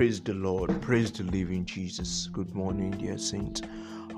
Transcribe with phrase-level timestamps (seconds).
[0.00, 0.80] Praise the Lord.
[0.80, 2.30] Praise the living Jesus.
[2.32, 3.60] Good morning, dear saints.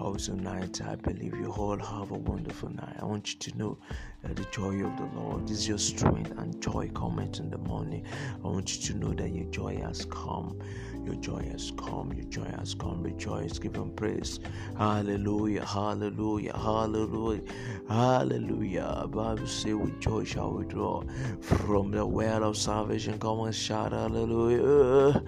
[0.01, 2.98] Also, night, I believe you all have a wonderful night.
[3.01, 3.78] I want you to know
[4.22, 8.04] that the joy of the Lord is your strength and joy comes in the morning.
[8.45, 10.56] I want you to know that your joy has come.
[11.04, 12.12] Your joy has come.
[12.12, 13.03] Your joy has come.
[13.03, 13.58] Rejoice.
[13.58, 14.40] Give him praise.
[14.78, 15.64] Hallelujah.
[15.64, 16.56] Hallelujah.
[16.56, 17.42] Hallelujah.
[17.88, 19.04] Hallelujah.
[19.09, 21.02] Bible say with joy shall we draw
[21.41, 23.18] from the well of salvation.
[23.18, 25.22] Come and shout hallelujah.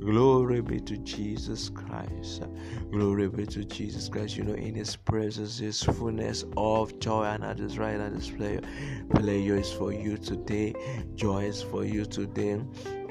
[0.00, 2.44] Glory be to Jesus Christ.
[2.90, 4.36] Glory be to Jesus Christ.
[4.36, 8.30] You know, in His presence is fullness of joy, and at His right hand is
[8.30, 8.62] pleasure.
[9.10, 10.74] Pleasure is for you today.
[11.14, 12.60] Joy is for you today.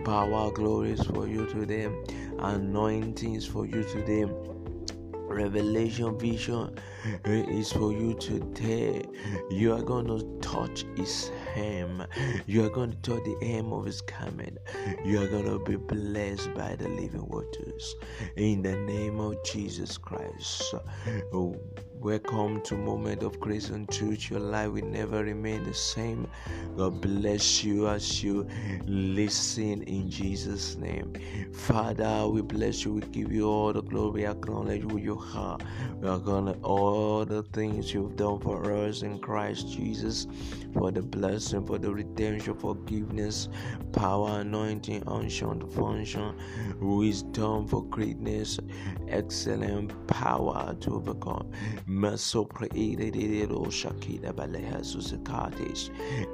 [0.05, 1.89] Power, glories for you today.
[2.39, 4.25] anointings for you today
[5.27, 6.77] revelation vision
[7.25, 9.03] eh, is for you today.
[9.49, 12.05] You are going to touch his hem.
[12.45, 14.57] You are going to touch the hem of his garment.
[15.05, 17.95] You are going to be blessed by the living waters.
[18.35, 20.73] In the name of Jesus Christ.
[21.33, 21.55] Oh,
[21.99, 24.29] welcome to moment of grace and truth.
[24.29, 26.27] Your life will never remain the same.
[26.77, 28.47] God bless you as you
[28.85, 31.13] listen in Jesus' name.
[31.53, 32.93] Father, we bless you.
[32.93, 34.25] We give you all the glory.
[34.27, 35.57] Acknowledge who you are.
[35.99, 40.27] We acknowledge all the things you've done for us in Christ Jesus,
[40.73, 43.49] for the blessing, for the redemption, forgiveness,
[43.91, 46.35] power, anointing, unction, function,
[46.79, 48.59] wisdom for greatness,
[49.09, 51.51] excellent power to overcome.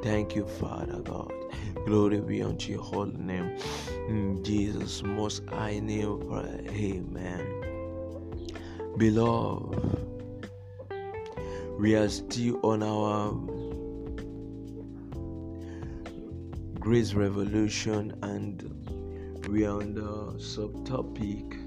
[0.02, 1.32] Thank you, Father God.
[1.86, 3.56] Glory be unto your holy name.
[4.08, 6.24] In Jesus' most high name.
[6.70, 7.46] Amen.
[8.98, 10.08] Beloved,
[11.78, 13.34] we are still on our
[16.80, 18.64] Grace Revolution and
[19.48, 21.60] we are on the subtopic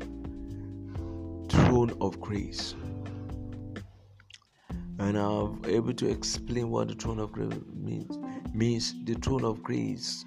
[1.48, 2.74] Throne of Grace.
[4.98, 8.18] And I'm able to explain what the throne of grace means.
[8.54, 10.24] Means the throne of grace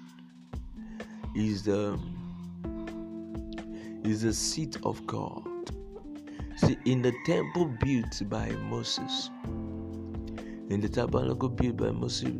[1.34, 1.98] is the
[4.04, 5.42] is the seat of God.
[6.56, 9.30] See, in the temple built by Moses,
[10.68, 12.34] in the tabernacle built by Moses,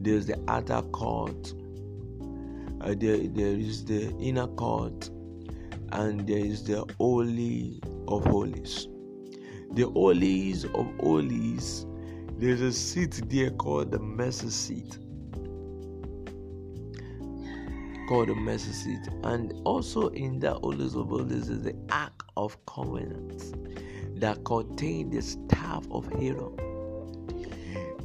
[0.00, 1.54] there's the outer court,
[2.80, 5.10] uh, there, there is the inner court,
[5.92, 8.88] and there is the holy of holies.
[9.74, 11.84] The holies of holies,
[12.38, 14.98] there's a seat there called the mercy seat.
[18.08, 22.56] Called the mercy seat, and also in that holies of holies is the ark of
[22.66, 26.56] covenant that contained the staff of Aaron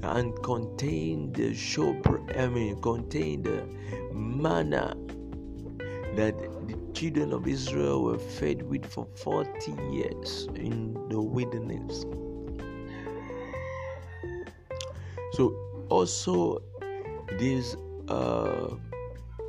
[0.01, 3.63] and contained the showbread, I mean, contained the
[4.11, 4.95] manna
[6.15, 6.37] that
[6.67, 12.05] the children of Israel were fed with for 40 years in the wilderness.
[15.33, 15.55] So,
[15.89, 16.61] also,
[17.37, 17.75] there's,
[18.07, 18.75] uh,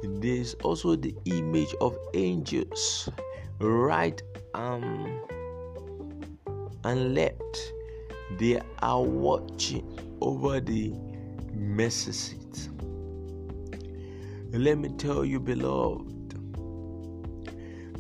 [0.03, 3.09] there's also the image of angels
[3.59, 4.23] right
[4.55, 5.21] um,
[6.85, 7.73] and left.
[8.39, 10.95] They are watching over the
[11.89, 12.69] seat.
[14.53, 16.10] Let me tell you, beloved,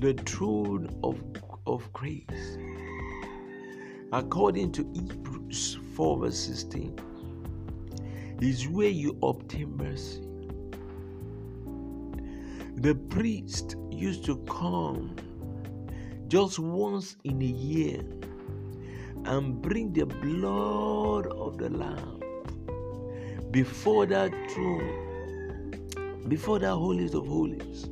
[0.00, 1.20] the throne of,
[1.66, 2.56] of grace,
[4.12, 6.98] according to Hebrews 4 verse 16,
[8.40, 10.26] is where you obtain mercy.
[12.76, 15.14] The priest used to come
[16.28, 18.00] just once in a year
[19.26, 22.22] and bring the blood of the lamb
[23.50, 27.90] before that throne, before that holiest of holies.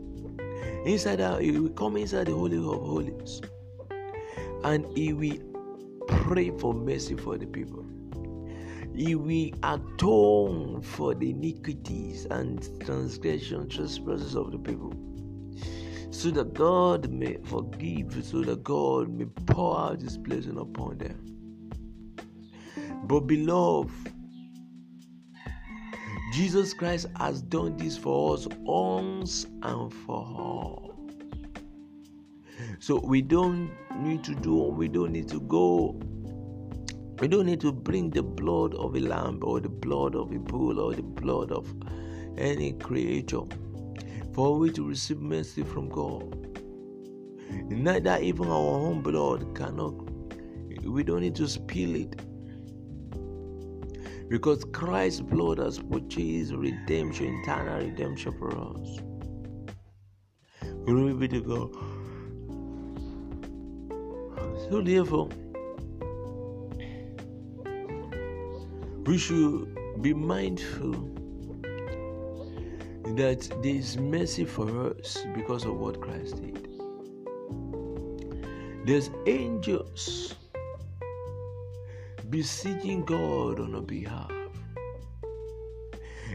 [0.85, 3.41] Inside that, he will come inside the holy of holies,
[4.65, 5.39] and he will
[6.07, 7.85] pray for mercy for the people.
[8.95, 14.93] He will atone for the iniquities and transgression, trespasses of the people
[16.11, 21.17] so that God may forgive, so that God may pour out His blessing upon them.
[23.05, 24.13] But, beloved,
[26.33, 30.95] Jesus Christ has done this for us once and for all.
[32.81, 35.99] So we don't need to do, we don't need to go,
[37.19, 40.39] we don't need to bring the blood of a lamb or the blood of a
[40.39, 41.73] bull or the blood of
[42.37, 43.43] any creature
[44.33, 46.61] for we to receive mercy from God.
[47.69, 49.95] Neither even our own blood cannot,
[50.85, 52.21] we don't need to spill it.
[54.29, 59.01] Because Christ's blood has purchased redemption, eternal redemption for us.
[60.85, 61.75] Glory be to God.
[64.71, 65.29] So, therefore,
[69.07, 70.93] we should be mindful
[73.17, 76.69] that there is mercy for us because of what Christ did.
[78.85, 80.35] There's angels
[82.31, 84.31] beseeching God on our behalf.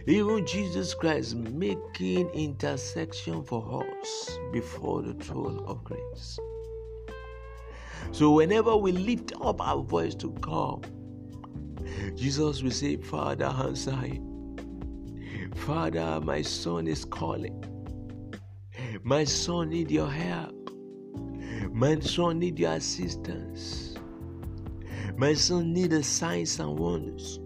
[0.06, 6.40] Even Jesus Christ making intercession for us before the throne of grace.
[8.12, 10.90] So, whenever we lift up our voice to God,
[12.16, 14.34] Jesus will say, Father, answer him.
[15.56, 17.64] Father, my son is calling.
[19.04, 20.70] My son need your help.
[21.72, 23.93] My son need your assistance.
[25.16, 27.40] My son need signs and wonders.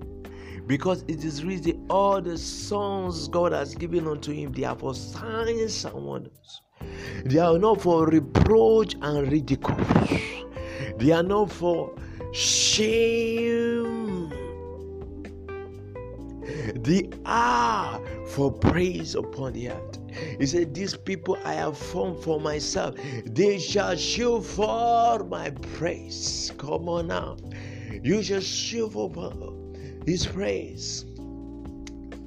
[0.65, 4.93] Because it is written, all the sons God has given unto him, they are for
[4.93, 6.61] signs and wonders.
[7.25, 9.77] They are not for reproach and ridicule.
[10.97, 11.95] They are not for
[12.31, 14.29] shame.
[16.75, 19.99] They are for praise upon the earth.
[20.39, 22.95] He said, These people I have formed for myself,
[23.25, 26.51] they shall show for my praise.
[26.57, 27.37] Come on now.
[28.03, 29.09] You shall show for
[30.05, 31.05] his praise.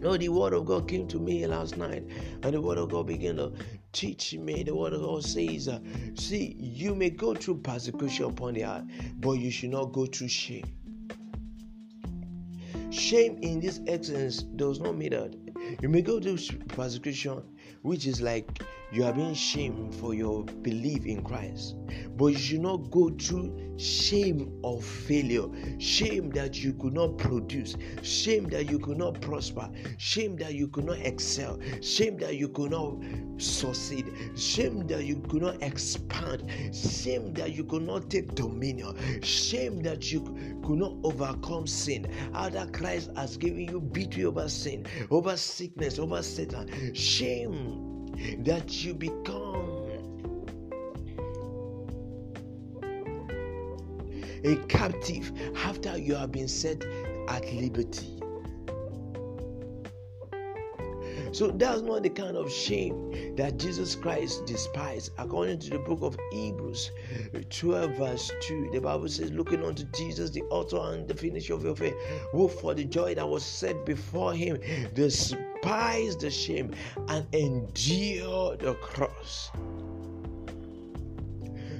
[0.00, 2.04] No, the word of God came to me last night,
[2.42, 3.52] and the word of God began to
[3.92, 4.62] teach me.
[4.62, 5.78] The word of God says, uh,
[6.14, 8.84] See, you may go through persecution upon the earth,
[9.16, 10.64] but you should not go through shame.
[12.90, 15.36] Shame in this essence does not mean that
[15.80, 16.36] you may go to
[16.68, 17.42] persecution,
[17.82, 18.62] which is like
[18.92, 21.76] you are being shamed for your belief in Christ.
[22.16, 25.46] But you should not go through shame of failure,
[25.78, 30.68] shame that you could not produce, shame that you could not prosper, shame that you
[30.68, 32.96] could not excel, shame that you could not
[33.38, 36.44] succeed, shame that you could not expand,
[36.74, 40.20] shame that you could not take dominion, shame that you
[40.64, 42.12] could not overcome sin.
[42.34, 46.94] Other Christ has given you victory over sin, over sickness, over Satan.
[46.94, 47.89] Shame
[48.44, 49.88] that you become
[54.44, 56.84] a captive after you have been set
[57.28, 58.20] at liberty.
[61.32, 65.12] So that's not the kind of shame that Jesus Christ despised.
[65.16, 66.90] According to the book of Hebrews
[67.50, 71.62] 12, verse 2, the Bible says, Looking unto Jesus, the author and the finisher of
[71.62, 71.94] your faith,
[72.32, 74.58] who for the joy that was set before him
[75.60, 76.70] despised the shame
[77.08, 79.50] and endure the cross.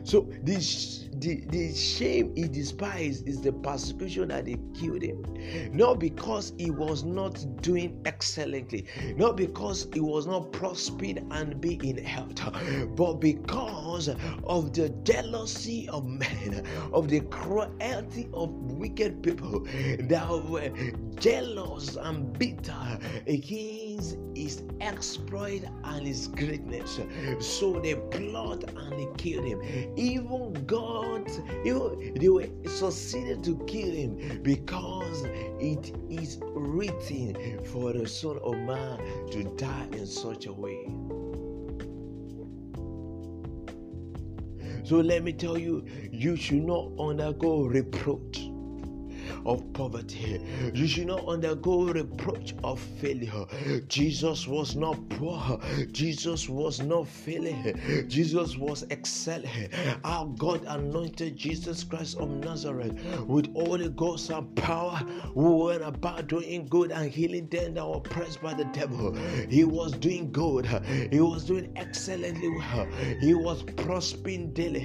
[0.04, 5.22] So this the, the shame he despised is the persecution that they killed him.
[5.72, 8.86] Not because he was not doing excellently,
[9.16, 12.40] not because he was not prospering and be in health,
[12.96, 14.08] but because
[14.44, 19.60] of the jealousy of men, of the cruelty of wicked people
[20.00, 20.70] that were
[21.16, 26.98] jealous and bitter against his exploit and his greatness.
[27.40, 29.60] So they plot and they killed him.
[29.96, 30.39] Even
[31.64, 35.24] even they were succeeded to kill him because
[35.60, 38.98] it is written for the Son of Man
[39.30, 40.86] to die in such a way.
[44.84, 48.49] So let me tell you, you should not undergo reproach
[49.46, 50.40] of poverty.
[50.74, 53.44] You should not undergo reproach of failure.
[53.88, 55.60] Jesus was not poor.
[55.92, 58.06] Jesus was not failing.
[58.08, 59.70] Jesus was excelling.
[60.04, 62.92] Our God anointed Jesus Christ of Nazareth
[63.26, 64.96] with Holy Ghost and power
[65.34, 69.14] who went about doing good and healing them that were oppressed by the devil.
[69.48, 70.66] He was doing good.
[71.10, 72.86] He was doing excellently well.
[73.20, 74.80] He was prospering daily.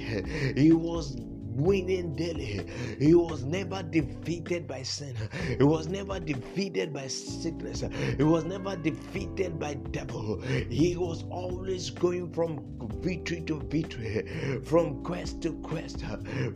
[0.56, 1.16] He was
[1.56, 2.66] winning daily.
[2.98, 5.14] He was never defeated by sin.
[5.58, 7.84] He was never defeated by sickness.
[8.16, 10.40] He was never defeated by devil.
[10.42, 12.64] He was always going from
[13.00, 16.04] victory to victory, from quest to quest,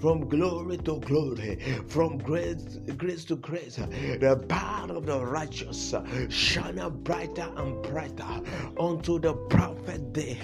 [0.01, 3.77] from glory to glory, from grace, grace to grace.
[3.77, 5.95] The path of the righteous
[6.29, 8.41] shine brighter and brighter
[8.79, 10.39] unto the prophet day.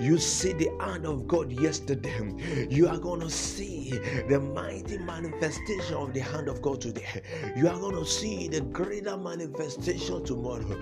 [0.00, 2.34] You see the hand of God yesterday.
[2.70, 3.95] You are to see
[4.28, 7.22] the mighty manifestation of the hand of God today.
[7.56, 10.80] You are going to see the greater manifestation tomorrow.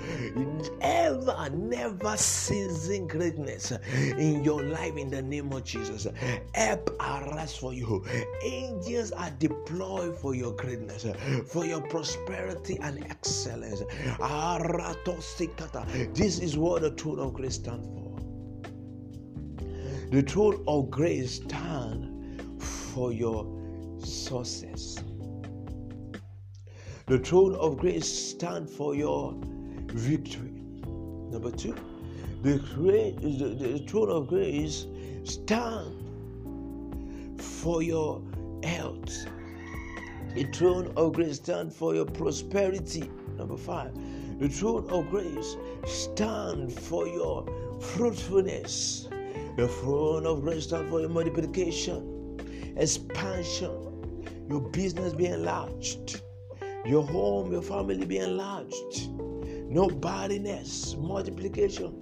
[0.81, 3.73] Ever, never ceasing greatness
[4.19, 6.07] in your life in the name of Jesus.
[6.55, 8.05] Help arise for you.
[8.43, 11.07] Angels are deployed for your greatness,
[11.47, 13.83] for your prosperity and excellence.
[16.15, 18.05] This is what the throne of grace stands for.
[20.11, 22.14] The throne of grace stands
[22.95, 23.47] for your
[23.99, 25.03] success.
[27.07, 29.35] The throne of grace stand for your
[29.89, 30.53] victory.
[31.31, 31.75] Number two,
[32.43, 34.87] the, the, the throne of grace
[35.25, 36.05] stand
[37.41, 38.23] for your
[38.63, 39.27] health.
[40.35, 43.11] The throne of grace stand for your prosperity.
[43.37, 43.93] Number five,
[44.39, 47.47] the throne of grace stand for your
[47.81, 49.09] fruitfulness.
[49.57, 52.14] The throne of grace stand for your multiplication,
[52.77, 56.23] expansion, your business being enlarged,
[56.85, 62.01] your home, your family being enlarged, no barrenness, multiplication.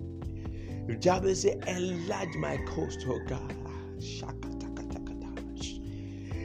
[0.98, 3.54] Jabez said, enlarge my coast, oh God.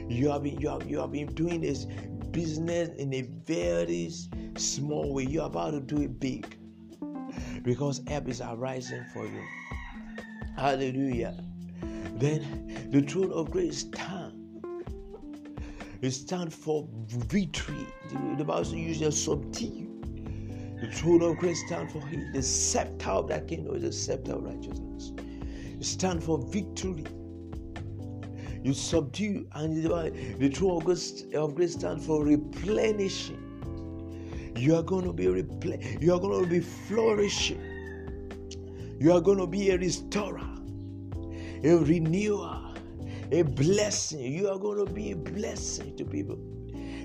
[0.08, 1.86] You have been you have you have been doing this
[2.30, 4.10] business in a very
[4.56, 5.24] small way.
[5.24, 6.56] You're about to do it big
[7.62, 9.42] because help is arising for you.
[10.56, 11.36] Hallelujah.
[12.14, 14.17] Then the throne of grace stand.
[16.00, 17.86] It stands for victory.
[18.36, 19.88] The Bible uses subdue.
[20.80, 22.32] The throne of grace stands for him.
[22.32, 25.12] The scepter of that kingdom is the scepter of righteousness.
[25.18, 27.04] It stands for victory.
[28.62, 33.44] You subdue, and the throne of grace, of grace stands for replenishing.
[34.56, 37.60] You are going to be repl- You are going to be flourishing.
[39.00, 40.48] You are going to be a restorer,
[41.62, 42.57] a renewer,
[43.32, 44.20] a blessing.
[44.20, 46.38] You are going to be a blessing to people.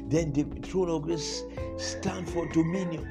[0.08, 1.44] Then the throne of grace
[1.78, 3.08] stand for dominion.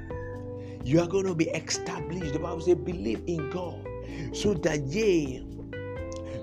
[0.85, 2.33] You are going to be established.
[2.33, 3.87] The Bible says, believe in God
[4.33, 5.45] so that ye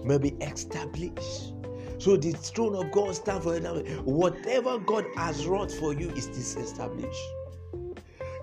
[0.03, 1.53] may be established.
[1.97, 3.59] So the throne of God stand for
[4.03, 7.21] whatever God has wrought for you is established.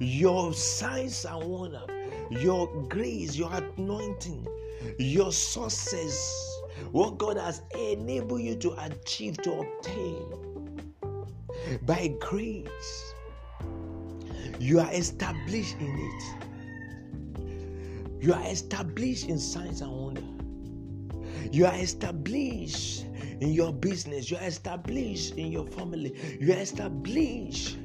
[0.01, 1.83] Your signs and wonder,
[2.31, 4.47] your grace, your anointing,
[4.99, 6.61] your success,
[6.93, 10.47] what God has enabled you to achieve, to obtain
[11.83, 13.15] by grace,
[14.59, 16.23] you are established in it.
[18.23, 20.23] You are established in signs and wonder.
[21.53, 23.05] You are established
[23.41, 24.31] in your business.
[24.31, 26.15] You are established in your family.
[26.41, 27.77] You are established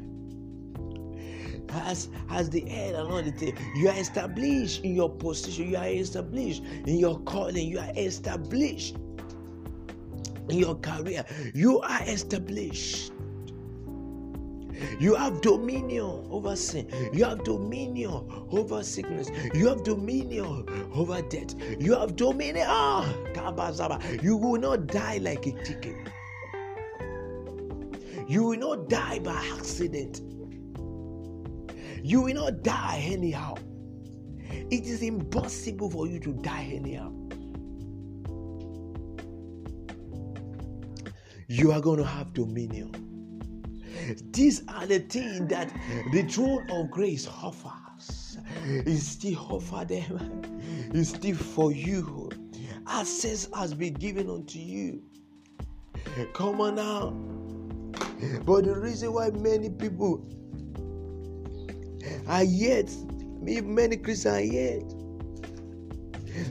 [1.73, 3.57] as, as the head and all the thing.
[3.75, 5.69] You are established in your position.
[5.69, 7.67] You are established in your calling.
[7.67, 8.95] You are established
[10.49, 11.25] in your career.
[11.53, 13.11] You are established.
[14.99, 16.87] You have dominion over sin.
[17.13, 19.29] You have dominion over sickness.
[19.53, 21.55] You have dominion over death.
[21.79, 22.65] You have dominion.
[22.67, 23.07] Ah,
[24.21, 26.09] you will not die like a chicken.
[28.27, 30.21] You will not die by accident.
[32.03, 33.55] You will not die anyhow.
[34.49, 37.13] It is impossible for you to die anyhow.
[41.47, 42.91] You are going to have dominion.
[44.31, 45.71] These are the things that
[46.11, 48.37] the throne of grace offers.
[48.65, 50.41] It still offer them.
[50.93, 52.29] It's still for you.
[52.87, 55.03] Access has been given unto you.
[56.33, 57.11] Come on now.
[58.45, 60.25] But the reason why many people
[62.27, 62.89] are yet,
[63.41, 64.83] many Christians are yet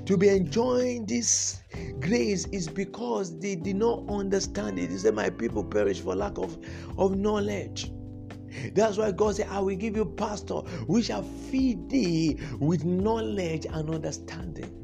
[0.07, 1.63] to be enjoying this
[2.01, 4.91] grace is because they did not understand it.
[4.91, 6.59] He said, My people perish for lack of,
[6.99, 7.93] of knowledge.
[8.75, 13.67] That's why God said, I will give you pastor, we shall feed thee with knowledge
[13.67, 14.77] and understanding.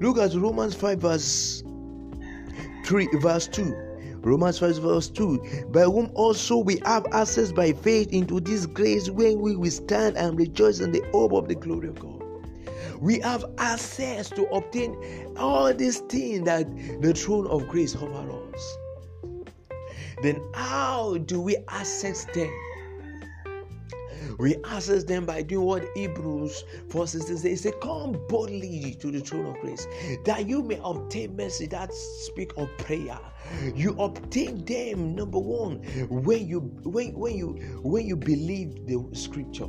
[0.00, 1.62] Look at Romans 5, verse
[2.84, 3.93] 3, verse 2.
[4.24, 9.10] Romans 5 verse 2 by whom also we have access by faith into this grace
[9.10, 12.22] when we withstand and rejoice in the hope of the glory of God.
[13.00, 14.96] We have access to obtain
[15.36, 16.66] all these things that
[17.02, 18.78] the throne of grace over us.
[20.22, 22.50] Then how do we access them?
[24.38, 27.60] We access them by doing what Hebrews 4 16 says.
[27.62, 29.86] Say, Come boldly to the throne of grace
[30.24, 31.66] that you may obtain mercy.
[31.66, 33.18] That speak of prayer.
[33.74, 37.48] You obtain them, number one, when you when when you
[37.82, 39.68] when you believe the scripture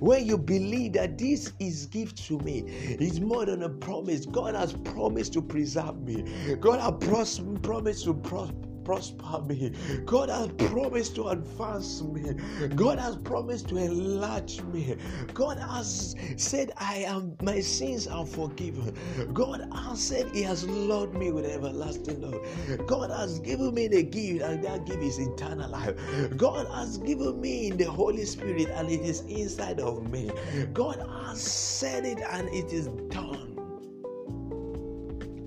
[0.00, 4.54] when you believe that this is gift to me it's more than a promise god
[4.54, 9.72] has promised to preserve me god has pros- promised to prosper prosper me.
[10.04, 12.34] God has promised to advance me.
[12.76, 14.96] God has promised to enlarge me.
[15.34, 18.96] God has said, I am my sins are forgiven.
[19.34, 22.86] God has said He has loved me with everlasting love.
[22.86, 25.96] God has given me the gift, and that gift is eternal life.
[26.36, 30.30] God has given me the Holy Spirit, and it is inside of me.
[30.72, 33.58] God has said it, and it is done.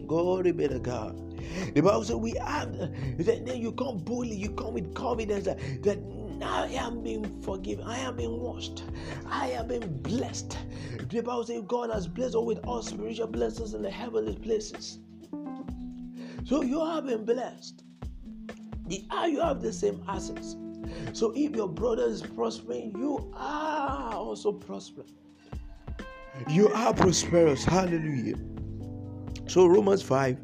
[0.08, 1.29] Glory be to God.
[1.74, 6.00] The Bible says we have, that then you come boldly, you come with confidence that
[6.42, 8.84] I am being forgiven, I am being washed,
[9.28, 10.58] I am being blessed.
[11.10, 15.00] The Bible says God has blessed us with all spiritual blessings in the heavenly places.
[16.46, 17.84] So you have been blessed.
[18.88, 20.56] The, you have the same assets.
[21.14, 25.14] So if your brother is prospering, you are also prospering.
[26.50, 27.66] You are prosperous.
[27.66, 28.36] Hallelujah.
[29.50, 30.38] So Romans 5,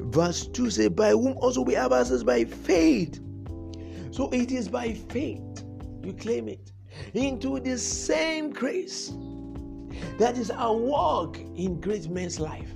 [0.00, 3.18] verse 2 says, By whom also we have access by faith.
[4.10, 5.64] So it is by faith
[6.04, 6.70] you claim it
[7.14, 9.14] into the same grace
[10.18, 12.74] that is our work in great men's life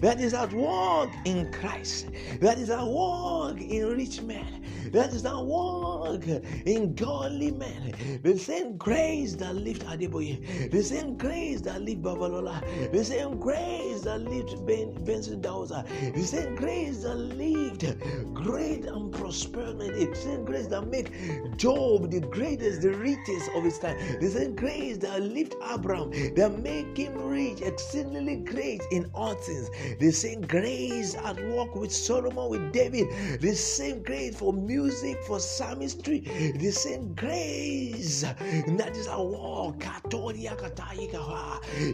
[0.00, 2.08] that is at work in Christ,
[2.40, 6.24] that is at work in rich men, that is at work
[6.66, 8.20] in godly men.
[8.22, 14.02] The same grace that lifted Adeboye, the same grace that lifted Babalola, the same grace
[14.02, 18.00] that lifted ben, Benson Idahosa, the same grace that lifted
[18.34, 21.12] great and prosperity, the same grace that make
[21.56, 26.58] Job the greatest, the richest of his time, the same grace that lifted Abraham, that
[26.62, 32.48] make him rich, exceedingly great in all things, the same grace at work with Solomon,
[32.50, 33.06] with David,
[33.40, 34.77] the same grace for music,
[35.26, 36.20] for psalmistry,
[36.56, 39.84] the same grace that is at work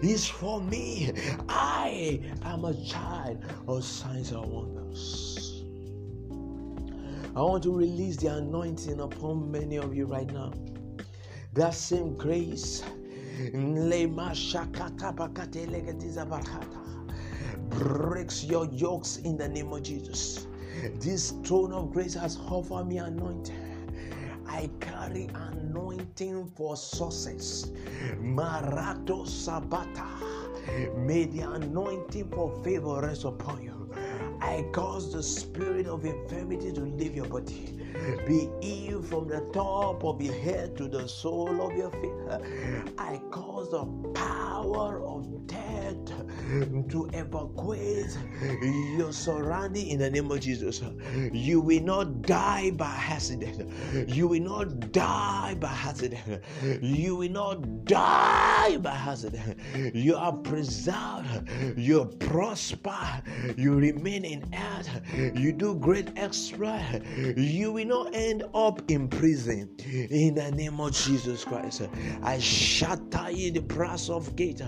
[0.02, 1.12] is for me.
[1.48, 5.64] I am a child of signs and wonders.
[7.36, 10.52] I want to release the anointing upon many of you right now.
[11.54, 12.84] That same grace
[17.70, 20.46] breaks your yokes in the name of Jesus.
[21.00, 23.64] This throne of grace has offered me anointing.
[24.46, 27.70] I carry anointing for success.
[28.20, 30.06] Marato Sabata.
[30.96, 33.90] May the anointing for favor rest upon you.
[34.40, 37.84] I cause the spirit of infirmity to leave your body.
[38.26, 42.12] Be healed from the top of your head to the sole of your feet.
[42.98, 45.96] I cause the power of death
[46.90, 48.16] to evacuate
[48.96, 50.82] your surrounding in the name of Jesus.
[51.32, 53.70] You will not die by accident.
[54.08, 56.42] You will not die by accident.
[56.82, 59.58] You will not die by accident.
[59.94, 61.48] You are preserved.
[61.76, 63.22] You prosper.
[63.56, 64.88] You remain in health.
[65.14, 67.02] You do great exploit.
[67.36, 71.83] You will not end up in prison in the name of Jesus Christ.
[72.22, 74.62] I shatter you the brass of gate.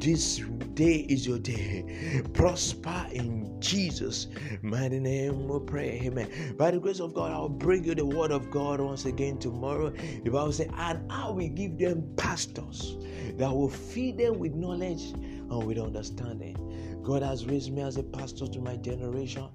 [0.00, 0.40] This
[0.74, 2.22] day is your day.
[2.32, 4.28] Prosper in Jesus'
[4.62, 5.48] mighty name.
[5.48, 6.00] We pray.
[6.04, 6.54] Amen.
[6.56, 9.90] By the grace of God, I'll bring you the word of God once again tomorrow.
[9.90, 12.96] The Bible says, and I will give them pastors
[13.38, 16.56] that will feed them with knowledge and with understanding.
[17.02, 19.48] God has raised me as a pastor to my generation.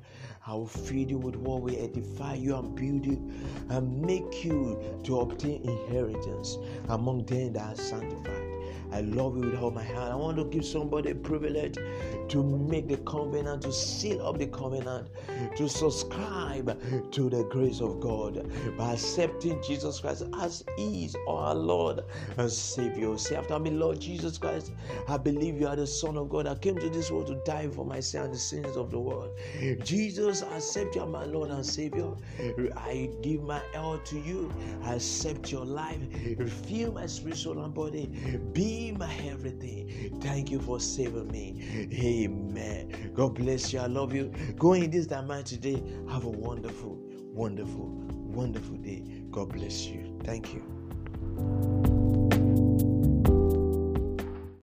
[0.46, 3.32] I will feed you with what will edify you and build you
[3.70, 6.58] and make you to obtain inheritance
[6.90, 8.41] among them that are sanctified.
[8.92, 10.12] I love you with all my heart.
[10.12, 11.78] I want to give somebody a privilege
[12.30, 15.10] to make the covenant, to seal up the covenant,
[15.56, 18.46] to subscribe to the grace of God
[18.78, 22.04] by accepting Jesus Christ as is our Lord
[22.38, 23.18] and Savior.
[23.18, 24.74] Say after me, Lord Jesus Christ,
[25.08, 26.48] I believe you are the Son of God.
[26.48, 29.00] I came to this world to die for my sin and the sins of the
[29.00, 29.32] world.
[29.84, 32.12] Jesus, I accept you, as my Lord and Savior.
[32.76, 34.52] I give my all to you.
[34.84, 36.00] I accept your life.
[36.68, 38.10] Fill my spirit, soul, and body.
[38.82, 40.20] Be my everything.
[40.22, 41.88] Thank you for saving me.
[41.94, 43.12] Amen.
[43.13, 43.80] God bless you.
[43.80, 44.34] I love you.
[44.58, 45.84] Go in this diamond today.
[46.10, 46.98] Have a wonderful,
[47.32, 49.04] wonderful, wonderful day.
[49.30, 50.17] God bless you.
[50.24, 50.63] Thank you.